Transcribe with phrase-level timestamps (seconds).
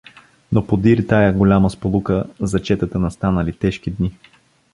[0.51, 4.17] Но подир тая голяма сполука за четата настанали тежки дни.